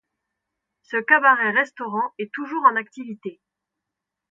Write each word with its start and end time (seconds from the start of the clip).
Ce 0.81 0.97
cabaret-restaurant 0.97 2.15
est 2.17 2.31
toujours 2.33 2.63
en 2.65 2.75
activité. 2.75 3.39